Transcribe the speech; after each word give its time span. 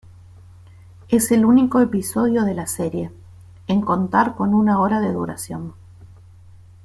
Es 1.09 1.29
el 1.31 1.45
único 1.45 1.79
episodio 1.79 2.43
de 2.43 2.55
la 2.55 2.65
serie, 2.65 3.11
en 3.67 3.81
contar 3.81 4.35
con 4.35 4.55
una 4.55 4.79
hora 4.79 4.99
de 4.99 5.13
duración. 5.13 5.75